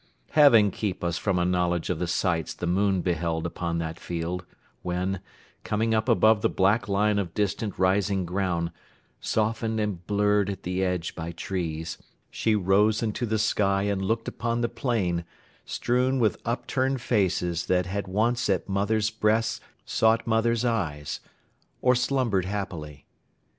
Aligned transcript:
Heaven 0.31 0.71
keep 0.71 1.03
us 1.03 1.19
from 1.19 1.37
a 1.37 1.45
knowledge 1.45 1.91
of 1.91 1.99
the 1.99 2.07
sights 2.07 2.55
the 2.55 2.65
moon 2.65 3.01
beheld 3.01 3.45
upon 3.45 3.77
that 3.77 3.99
field, 3.99 4.43
when, 4.81 5.19
coming 5.63 5.93
up 5.93 6.09
above 6.09 6.41
the 6.41 6.49
black 6.49 6.87
line 6.87 7.19
of 7.19 7.35
distant 7.35 7.77
rising 7.77 8.25
ground, 8.25 8.71
softened 9.19 9.79
and 9.79 10.07
blurred 10.07 10.49
at 10.49 10.63
the 10.63 10.83
edge 10.83 11.13
by 11.13 11.31
trees, 11.31 11.99
she 12.31 12.55
rose 12.55 13.03
into 13.03 13.27
the 13.27 13.37
sky 13.37 13.83
and 13.83 14.01
looked 14.01 14.27
upon 14.27 14.61
the 14.61 14.69
plain, 14.69 15.23
strewn 15.65 16.17
with 16.17 16.41
upturned 16.45 16.99
faces 16.99 17.67
that 17.67 17.85
had 17.85 18.07
once 18.07 18.49
at 18.49 18.67
mothers' 18.67 19.11
breasts 19.11 19.61
sought 19.85 20.25
mothers' 20.25 20.65
eyes, 20.65 21.19
or 21.79 21.93
slumbered 21.93 22.45
happily. 22.45 23.05